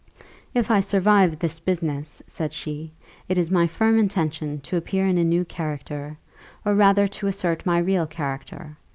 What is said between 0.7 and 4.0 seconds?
I survive this business," said she, "it is my firm